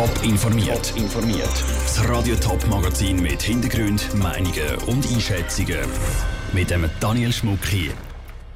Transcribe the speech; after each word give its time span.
Top 0.00 0.24
informiert. 0.24 0.94
informiert. 0.96 1.64
Das 1.82 2.08
Radio 2.08 2.34
Top 2.36 2.66
Magazin 2.68 3.20
mit 3.20 3.42
Hintergrund, 3.42 4.14
Meinungen 4.14 4.76
und 4.86 5.06
Einschätzungen 5.12 5.76
mit 6.54 6.70
dem 6.70 6.88
Daniel 7.00 7.30
Schmuck 7.30 7.62
hier. 7.66 7.92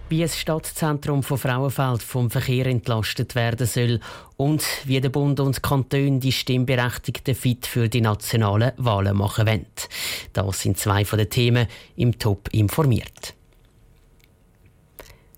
Wie 0.09 0.23
das 0.23 0.39
Stadtzentrum 0.39 1.23
von 1.23 1.37
Frauenfeld 1.37 2.03
vom 2.03 2.31
Verkehr 2.31 2.65
entlastet 2.65 3.35
werden 3.35 3.67
soll 3.67 4.01
und 4.39 4.65
wie 4.85 4.99
der 4.99 5.11
Bund 5.11 5.39
und 5.39 5.63
Kantone 5.63 6.19
die 6.19 6.33
Stimmberechtigten 6.33 7.35
fit 7.35 7.67
für 7.67 7.91
die 7.91 8.01
nationalen 8.01 8.73
Wahlen 8.79 9.15
machen 9.15 9.47
wollen. 9.47 9.67
Das 10.33 10.63
sind 10.63 10.79
zwei 10.79 11.05
von 11.05 11.19
den 11.19 11.29
Themen 11.29 11.67
im 11.97 12.19
Top 12.19 12.49
informiert. 12.53 13.35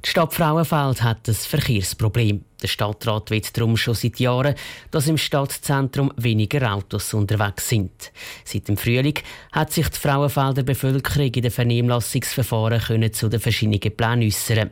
Die 0.07 0.11
Stadt 0.11 0.34
Frauenfeld 0.34 1.02
hat 1.02 1.27
ein 1.27 1.34
Verkehrsproblem. 1.34 2.45
Der 2.62 2.68
Stadtrat 2.68 3.29
will 3.32 3.43
darum 3.52 3.77
schon 3.77 3.96
seit 3.96 4.21
Jahren, 4.21 4.54
dass 4.93 5.09
im 5.09 5.18
Stadtzentrum 5.18 6.12
weniger 6.16 6.72
Autos 6.72 7.12
unterwegs 7.12 7.68
sind. 7.68 8.12
Seit 8.45 8.68
dem 8.68 8.76
Frühling 8.76 9.18
hat 9.50 9.72
sich 9.72 9.89
die 9.89 9.98
Frauenfelder 9.98 10.62
Bevölkerung 10.62 11.34
in 11.34 11.43
den 11.43 11.50
Vernehmlassungsverfahren 11.50 12.82
können 12.82 13.12
zu 13.12 13.29
den 13.29 13.40
verschiedenen 13.40 13.81
Plänen 13.81 14.29
äußern. 14.29 14.71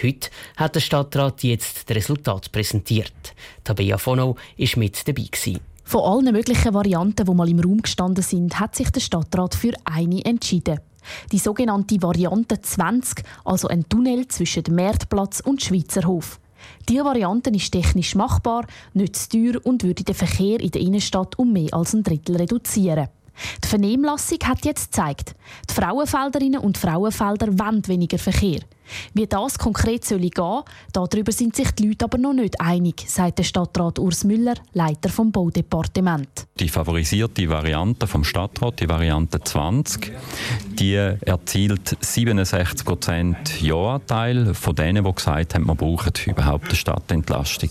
Heute 0.00 0.30
hat 0.56 0.76
der 0.76 0.80
Stadtrat 0.80 1.42
jetzt 1.42 1.90
das 1.90 1.96
Resultat 1.96 2.52
präsentiert. 2.52 3.34
Tabea 3.64 3.98
Fono 3.98 4.36
war 4.56 4.68
mit 4.76 5.08
dabei. 5.08 5.24
Gewesen. 5.24 5.75
Von 5.88 6.00
allen 6.02 6.32
möglichen 6.32 6.74
Varianten, 6.74 7.24
die 7.24 7.32
mal 7.32 7.48
im 7.48 7.60
Raum 7.60 7.80
gestanden 7.80 8.24
sind, 8.24 8.58
hat 8.58 8.74
sich 8.74 8.90
der 8.90 8.98
Stadtrat 8.98 9.54
für 9.54 9.72
eine 9.84 10.24
entschieden. 10.24 10.80
Die 11.30 11.38
sogenannte 11.38 12.02
Variante 12.02 12.60
20, 12.60 13.24
also 13.44 13.68
ein 13.68 13.88
Tunnel 13.88 14.26
zwischen 14.26 14.64
dem 14.64 14.74
Marktplatz 14.74 15.38
und 15.38 15.62
Schweizer 15.62 16.02
Hof. 16.02 16.40
Diese 16.88 17.04
Variante 17.04 17.50
ist 17.50 17.70
technisch 17.70 18.16
machbar, 18.16 18.66
nicht 18.94 19.14
zu 19.14 19.28
teuer 19.28 19.60
und 19.64 19.84
würde 19.84 20.02
den 20.02 20.16
Verkehr 20.16 20.58
in 20.58 20.72
der 20.72 20.80
Innenstadt 20.80 21.38
um 21.38 21.52
mehr 21.52 21.72
als 21.72 21.94
ein 21.94 22.02
Drittel 22.02 22.34
reduzieren. 22.34 23.06
Die 23.64 23.68
Vernehmlassung 23.68 24.38
hat 24.44 24.64
jetzt 24.64 24.92
gezeigt, 24.92 25.34
die 25.68 25.74
Frauenfelderinnen 25.74 26.60
und 26.60 26.78
Frauenfelder 26.78 27.58
wollen 27.58 27.86
weniger 27.88 28.18
Verkehr. 28.18 28.60
Wie 29.14 29.26
das 29.26 29.58
konkret 29.58 30.04
soll 30.04 30.20
gehen, 30.20 30.62
darüber 30.92 31.32
sind 31.32 31.56
sich 31.56 31.70
die 31.72 31.88
Leute 31.88 32.04
aber 32.04 32.18
noch 32.18 32.32
nicht 32.32 32.60
einig, 32.60 33.04
sagt 33.08 33.38
der 33.38 33.44
Stadtrat 33.44 33.98
Urs 33.98 34.24
Müller, 34.24 34.54
Leiter 34.72 35.08
vom 35.08 35.32
Baudepartement. 35.32 36.46
Die 36.58 36.68
favorisierte 36.68 37.48
Variante 37.48 38.06
vom 38.06 38.24
Stadtrat, 38.24 38.80
die 38.80 38.88
Variante 38.88 39.40
20, 39.40 40.12
die 40.78 40.94
erzielt 40.94 41.96
67 42.00 42.84
Prozent 42.84 43.60
Ja-Anteil 43.60 44.54
von 44.54 44.74
denen, 44.74 45.04
die 45.04 45.12
gesagt 45.12 45.54
haben, 45.54 45.66
man 45.66 45.76
braucht 45.76 46.26
überhaupt 46.26 46.66
eine 46.66 46.76
Stadtentlastung. 46.76 47.70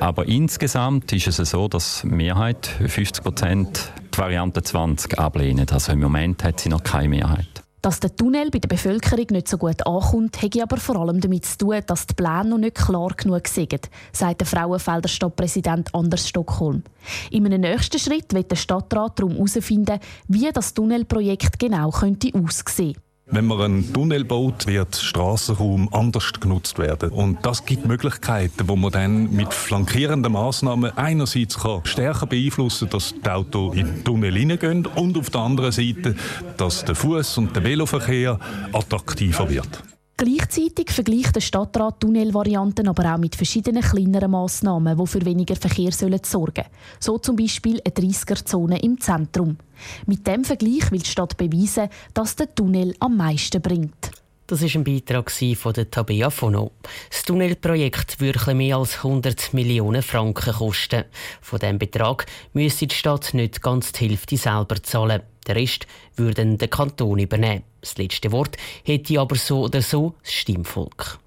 Aber 0.00 0.26
insgesamt 0.26 1.12
ist 1.12 1.26
es 1.26 1.50
so, 1.50 1.68
dass 1.68 2.02
die 2.02 2.08
Mehrheit, 2.08 2.66
50 2.66 3.22
Prozent, 3.22 3.92
die 4.14 4.18
Variante 4.18 4.62
20 4.62 5.18
ablehnen. 5.18 5.66
Also 5.70 5.92
im 5.92 6.00
Moment 6.00 6.44
hat 6.44 6.60
sie 6.60 6.68
noch 6.68 6.82
keine 6.82 7.08
Mehrheit. 7.08 7.62
Dass 7.82 8.00
der 8.00 8.16
Tunnel 8.16 8.50
bei 8.50 8.60
der 8.60 8.68
Bevölkerung 8.68 9.26
nicht 9.30 9.46
so 9.46 9.58
gut 9.58 9.86
ankommt, 9.86 10.40
hat 10.40 10.58
aber 10.58 10.78
vor 10.78 10.96
allem 10.96 11.20
damit 11.20 11.44
zu 11.44 11.58
tun, 11.58 11.80
dass 11.86 12.06
die 12.06 12.14
Pläne 12.14 12.46
noch 12.46 12.58
nicht 12.58 12.76
klar 12.76 13.10
genug 13.14 13.46
sind, 13.46 13.90
sagt 14.10 14.40
der 14.40 14.46
Frauenfelder 14.46 15.08
Stadtpräsident 15.08 15.94
Anders 15.94 16.26
Stockholm. 16.26 16.82
In 17.30 17.44
einem 17.44 17.60
nächsten 17.60 17.98
Schritt 17.98 18.32
wird 18.32 18.50
der 18.50 18.56
Stadtrat 18.56 19.18
darum 19.18 19.32
herausfinden, 19.32 19.98
wie 20.28 20.50
das 20.50 20.72
Tunnelprojekt 20.72 21.58
genau 21.58 21.90
könnte 21.90 22.30
aussehen 22.34 22.96
wenn 23.26 23.46
man 23.46 23.60
einen 23.60 23.92
Tunnel 23.92 24.24
baut, 24.24 24.66
wird 24.66 24.96
Straßenraum 24.96 25.88
anders 25.92 26.32
genutzt 26.40 26.78
werden. 26.78 27.10
Und 27.10 27.44
das 27.44 27.64
gibt 27.64 27.86
Möglichkeiten, 27.86 28.68
wo 28.68 28.76
man 28.76 28.92
dann 28.92 29.30
mit 29.32 29.52
flankierenden 29.52 30.32
Maßnahmen 30.32 30.96
einerseits 30.96 31.58
kann 31.58 31.80
stärker 31.84 32.26
beeinflussen 32.26 32.88
kann, 32.90 32.98
dass 32.98 33.14
die 33.14 33.30
Autos 33.30 33.76
in 33.76 33.86
den 33.86 34.04
Tunnel 34.04 34.34
hineingehen 34.34 34.86
und 34.86 35.16
auf 35.16 35.30
der 35.30 35.40
anderen 35.40 35.72
Seite, 35.72 36.14
dass 36.56 36.84
der 36.84 36.94
Fuß- 36.94 37.38
und 37.38 37.56
der 37.56 37.64
Veloverkehr 37.64 38.38
attraktiver 38.72 39.48
wird. 39.48 39.82
Gleichzeitig 40.24 40.90
vergleicht 40.90 41.36
der 41.36 41.42
Stadtrat 41.42 42.00
Tunnelvarianten 42.00 42.88
aber 42.88 43.12
auch 43.12 43.18
mit 43.18 43.36
verschiedenen 43.36 43.82
kleineren 43.82 44.30
Massnahmen, 44.30 44.96
die 44.96 45.06
für 45.06 45.22
weniger 45.22 45.54
Verkehr 45.54 45.92
sollen 45.92 46.20
sorgen 46.24 46.64
So 46.98 47.18
zum 47.18 47.36
Beispiel 47.36 47.78
eine 47.84 47.94
30er-Zone 47.94 48.80
im 48.80 48.98
Zentrum. 48.98 49.58
Mit 50.06 50.26
dem 50.26 50.44
Vergleich 50.44 50.90
will 50.90 51.00
die 51.00 51.10
Stadt 51.10 51.36
beweisen, 51.36 51.90
dass 52.14 52.36
der 52.36 52.54
Tunnel 52.54 52.94
am 53.00 53.18
meisten 53.18 53.60
bringt. 53.60 54.12
Das 54.46 54.62
war 54.62 54.68
ein 54.74 54.84
Beitrag 54.84 55.30
von 55.30 55.72
der 55.74 55.90
Tabea 55.90 56.30
Fono. 56.30 56.70
Das 57.10 57.22
Tunnelprojekt 57.24 58.18
würde 58.20 58.54
mehr 58.54 58.78
als 58.78 58.96
100 58.96 59.52
Millionen 59.52 60.02
Franken 60.02 60.54
kosten. 60.54 61.04
Von 61.42 61.58
diesem 61.58 61.78
Betrag 61.78 62.24
müsste 62.54 62.86
die 62.86 62.94
Stadt 62.94 63.34
nicht 63.34 63.60
ganz 63.60 63.92
die 63.92 64.08
Hälfte 64.08 64.38
selber 64.38 64.82
zahlen. 64.82 65.22
Der 65.46 65.56
Rest 65.56 65.86
würde 66.16 66.56
der 66.56 66.68
Kanton 66.68 67.18
übernehmen. 67.18 67.64
Das 67.80 67.98
letzte 67.98 68.32
Wort 68.32 68.56
hätte 68.84 69.20
aber 69.20 69.36
so 69.36 69.64
oder 69.64 69.82
so 69.82 70.14
das 70.22 70.32
Stimmvolk. 70.32 71.18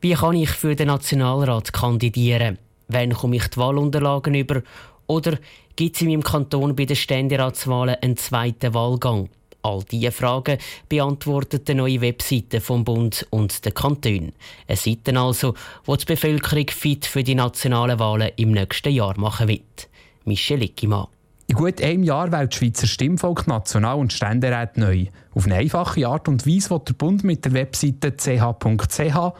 Wie 0.00 0.14
kann 0.14 0.36
ich 0.36 0.50
für 0.50 0.76
den 0.76 0.88
Nationalrat 0.88 1.72
kandidieren? 1.72 2.58
Wann 2.88 3.14
komme 3.14 3.36
ich 3.36 3.48
die 3.48 3.56
Wahlunterlagen 3.56 4.34
über? 4.34 4.62
Oder 5.06 5.38
gibt 5.76 5.96
es 5.96 6.02
in 6.02 6.08
meinem 6.08 6.22
Kanton 6.22 6.76
bei 6.76 6.84
den 6.84 6.96
Ständeratswahlen 6.96 7.96
einen 8.02 8.16
zweiten 8.16 8.74
Wahlgang? 8.74 9.30
All 9.62 9.82
diese 9.82 10.12
Fragen 10.12 10.58
beantwortet 10.90 11.68
die 11.68 11.74
neue 11.74 12.02
Webseite 12.02 12.60
vom 12.60 12.84
Bund 12.84 13.26
und 13.30 13.64
der 13.64 13.72
Kanton. 13.72 14.34
Eine 14.68 14.76
Seite 14.76 15.18
also, 15.18 15.54
wo 15.86 15.96
die 15.96 16.04
Bevölkerung 16.04 16.68
fit 16.68 17.06
für 17.06 17.24
die 17.24 17.34
nationalen 17.34 17.98
Wahlen 17.98 18.32
im 18.36 18.52
nächsten 18.52 18.92
Jahr 18.92 19.18
machen 19.18 19.48
wird. 19.48 19.88
Michel 20.26 20.64
Ickimann. 20.64 21.06
In 21.54 21.60
gut 21.60 21.80
einem 21.80 22.02
Jahr 22.02 22.32
wählt 22.32 22.50
das 22.50 22.58
Schweizer 22.58 22.88
Stimmvolk 22.88 23.46
National- 23.46 23.98
und 23.98 24.12
Ständerat 24.12 24.76
neu. 24.76 25.06
Auf 25.36 25.46
eine 25.46 25.54
einfache 25.54 26.04
Art 26.04 26.26
und 26.26 26.44
Weise 26.48 26.70
wird 26.70 26.88
der 26.88 26.94
Bund 26.94 27.22
mit 27.22 27.44
der 27.44 27.52
Webseite 27.52 28.16
ch.ch-wahlen 28.16 29.36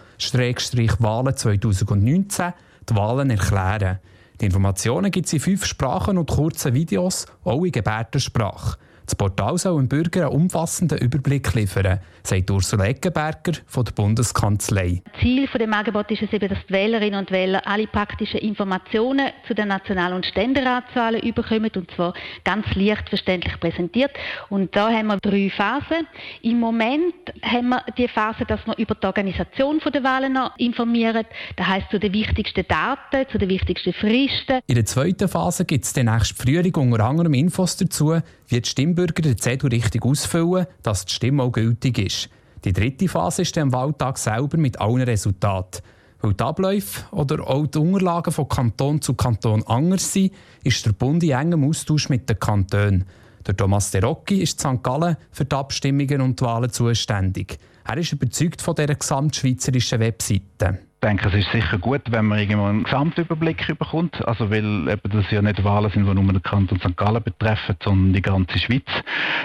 2019 1.37 2.53
die 2.89 2.95
Wahlen 2.95 3.31
erklären. 3.31 3.99
Die 4.41 4.45
Informationen 4.45 5.11
gibt 5.11 5.27
es 5.27 5.33
in 5.33 5.41
fünf 5.41 5.67
Sprachen 5.67 6.17
und 6.17 6.31
kurzen 6.31 6.73
Videos, 6.73 7.27
auch 7.43 7.65
in 7.65 7.73
Gebärdensprache. 7.73 8.79
Das 9.07 9.15
Portal 9.17 9.59
soll 9.59 9.83
dem 9.83 9.89
Bürger 9.89 10.23
einen 10.23 10.35
umfassenden 10.35 10.99
Überblick 10.99 11.53
liefern, 11.55 12.01
sagt 12.23 12.51
Ursula 12.51 12.87
Eckenberger 12.87 13.53
von 13.67 13.85
der 13.85 13.93
Bundeskanzlei. 13.93 15.03
Ziel 15.21 15.47
von 15.47 15.59
dem 15.59 15.75
Angebot 15.75 16.11
ist 16.11 16.23
es 16.23 16.33
eben, 16.33 16.49
dass 16.49 16.59
die 16.67 16.73
Wählerinnen 16.73 17.19
und 17.21 17.31
Wähler 17.31 17.67
alle 17.67 17.87
praktischen 17.87 18.41
Informationen 18.41 19.29
zu 19.47 19.55
den 19.55 19.69
National- 19.69 20.15
und 20.15 20.25
Ständeratswahlen 20.25 21.21
überkommen 21.21 21.71
und 21.77 21.91
zwar 21.91 22.15
ganz 22.45 22.67
leicht 22.75 23.09
verständlich 23.11 23.61
präsentiert. 23.61 24.11
Und 24.49 24.75
da 24.75 24.91
haben 24.91 25.09
wir 25.09 25.19
drei 25.19 25.53
Phasen. 25.55 26.07
Im 26.41 26.61
Moment 26.61 27.15
haben 27.43 27.69
wir 27.69 27.85
die 27.99 28.09
Phase, 28.09 28.47
dass 28.47 28.67
wir 28.67 28.79
über 28.79 28.95
die 28.95 29.07
Organisation 29.07 29.81
der 29.93 30.03
Wahlen 30.03 30.39
informieren. 30.57 31.27
Das 31.57 31.67
heißt 31.67 31.91
zu 31.91 32.01
den 32.01 32.15
wichtigsten 32.15 32.67
Daten, 32.67 33.31
zu 33.31 33.37
den 33.37 33.51
wichtigsten 33.51 33.93
Fristen. 33.93 34.61
In 34.67 34.77
der 34.77 34.87
zweiten 34.87 35.29
Phase 35.29 35.67
gibt 35.67 35.85
es 35.85 35.93
den 35.93 36.07
nächsten 36.07 36.37
Frühling 36.37 36.75
unter 36.75 37.05
anderem 37.05 37.35
Infos 37.35 37.77
dazu, 37.77 38.19
wie 38.49 38.61
die 38.61 38.71
Stimmbürger 38.95 39.23
den 39.23 39.39
Zettel 39.39 39.71
richtig 39.71 40.05
ausfüllen, 40.05 40.67
dass 40.83 41.05
die 41.05 41.13
Stimme 41.13 41.43
auch 41.43 41.51
gültig 41.51 41.99
ist. 41.99 42.29
Die 42.65 42.73
dritte 42.73 43.09
Phase 43.09 43.43
ist 43.43 43.57
dann 43.57 43.65
am 43.65 43.73
Wahltag 43.73 44.19
selber 44.19 44.57
mit 44.57 44.81
allen 44.81 45.03
Resultaten. 45.03 45.83
Weil 46.21 46.35
die 46.35 46.45
Abläufe 46.45 47.05
oder 47.11 47.47
auch 47.47 47.67
die 47.67 47.79
Unterlagen 47.79 48.33
von 48.33 48.49
Kanton 48.49 49.03
zu 49.03 49.15
Kanton 49.15 49.63
anders 49.65 50.13
sind, 50.13 50.33
ist 50.63 50.87
der 50.87 50.93
Bund 50.93 51.23
in 51.25 51.33
engem 51.33 51.65
Austausch 51.65 52.09
mit 52.09 52.29
den 52.29 52.39
Kantonen. 52.39 53.05
Der 53.47 53.57
Thomas 53.57 53.91
De 53.91 54.01
Rocchi 54.01 54.41
ist 54.41 54.65
in 54.65 54.77
St. 54.77 54.83
Gallen 54.83 55.17
für 55.33 55.45
die 55.45 55.57
Abstimmungen 55.57 56.21
und 56.21 56.41
die 56.41 56.45
Wahlen 56.45 56.71
zuständig. 56.71 57.59
Er 57.85 57.99
ist 57.99 58.13
überzeugt 58.13 58.63
von 58.63 58.75
dieser 58.75 58.95
gesamtschweizerischen 58.95 60.01
Webseite 60.01 60.79
denke, 61.05 61.29
es 61.29 61.35
ist 61.35 61.53
sicher 61.53 61.79
gut, 61.79 62.03
wenn 62.11 62.27
man 62.27 62.39
irgendwo 62.39 62.65
einen 62.65 62.85
Gesamtüberblick 62.85 63.79
bekommt. 63.79 64.27
Also, 64.27 64.51
weil 64.51 64.89
eben 64.89 65.11
das 65.11 65.31
ja 65.31 65.43
nicht 65.43 65.63
Wahlen 65.63 65.91
sind, 65.91 66.07
die 66.07 66.15
nur 66.15 66.33
den 66.33 66.43
Kanton 66.43 66.81
St. 66.81 66.97
Gallen 66.97 67.23
betreffen, 67.23 67.77
sondern 67.83 68.13
die 68.15 68.23
ganze 68.23 68.59
Schweiz. 68.59 68.87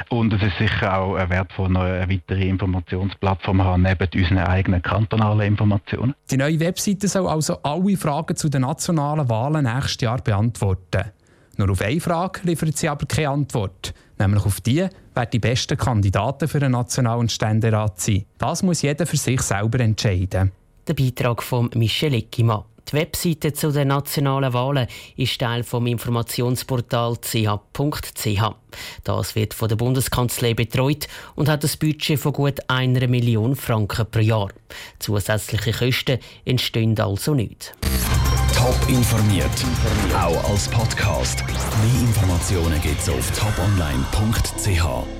Und 0.09 0.33
es 0.33 0.41
ist 0.41 0.57
sicher 0.57 0.97
auch 0.97 1.15
wertvoll, 1.29 1.67
eine 1.67 2.09
weitere 2.09 2.47
Informationsplattform 2.47 3.63
haben, 3.63 3.83
neben 3.83 4.07
unseren 4.15 4.37
eigenen 4.39 4.81
kantonalen 4.81 5.47
Informationen. 5.47 6.15
Die 6.31 6.37
neue 6.37 6.59
Webseite 6.59 7.07
soll 7.07 7.27
also 7.27 7.61
alle 7.61 7.97
Fragen 7.97 8.35
zu 8.35 8.49
den 8.49 8.61
nationalen 8.61 9.29
Wahlen 9.29 9.65
nächstes 9.65 10.01
Jahr 10.01 10.21
beantworten. 10.21 11.11
Nur 11.57 11.71
auf 11.71 11.81
eine 11.81 11.99
Frage 11.99 12.39
liefert 12.43 12.77
sie 12.77 12.87
aber 12.87 13.05
keine 13.05 13.29
Antwort. 13.29 13.93
Nämlich 14.17 14.45
auf 14.45 14.61
die, 14.61 14.87
wer 15.13 15.25
die 15.25 15.39
besten 15.39 15.77
Kandidaten 15.77 16.47
für 16.47 16.59
den 16.59 16.71
National- 16.71 17.19
und 17.19 17.31
Ständerat 17.31 17.99
sind. 17.99 18.25
Das 18.37 18.63
muss 18.63 18.81
jeder 18.81 19.05
für 19.05 19.17
sich 19.17 19.41
selber 19.41 19.81
entscheiden. 19.81 20.51
Der 20.89 20.95
Beitrag 20.95 21.43
von 21.43 21.69
Michel 21.75 22.15
Eckimann. 22.15 22.63
Die 22.87 22.93
Webseite 22.93 23.53
zu 23.53 23.71
den 23.71 23.89
nationalen 23.89 24.53
Wahlen 24.53 24.87
ist 25.17 25.39
Teil 25.39 25.61
vom 25.61 25.85
Informationsportal 25.85 27.17
ch.ch. 27.17 28.41
Das 29.03 29.35
wird 29.35 29.53
von 29.53 29.69
der 29.69 29.75
Bundeskanzlei 29.75 30.55
betreut 30.55 31.07
und 31.35 31.47
hat 31.47 31.63
ein 31.63 31.69
Budget 31.79 32.19
von 32.19 32.33
gut 32.33 32.59
einer 32.67 33.07
Million 33.07 33.55
Franken 33.55 34.09
pro 34.09 34.19
Jahr. 34.19 34.49
Zusätzliche 34.97 35.73
Kosten 35.73 36.17
entstehen 36.43 36.99
also 36.99 37.35
nicht. 37.35 37.75
Top 38.55 38.89
informiert, 38.89 39.45
auch 40.15 40.49
als 40.49 40.67
Podcast. 40.69 41.43
Mehr 41.45 42.01
Informationen 42.01 42.81
gibt's 42.81 43.07
auf 43.07 43.29
toponline.ch. 43.37 45.18